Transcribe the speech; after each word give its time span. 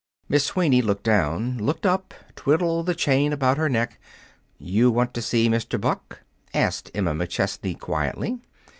Miss 0.27 0.45
Sweeney 0.45 0.81
looked 0.81 1.03
down, 1.03 1.59
looked 1.59 1.85
up, 1.85 2.15
twiddled 2.35 2.87
the 2.87 2.95
chain 2.95 3.31
about 3.31 3.57
her 3.59 3.69
neck. 3.69 3.99
"You 4.57 4.89
want 4.89 5.13
to 5.13 5.21
see 5.21 5.47
Mr. 5.47 5.79
Buck?" 5.79 6.21
asked 6.55 6.89
Emma 6.95 7.11
McChesney 7.13 7.79
quietly. 7.79 8.39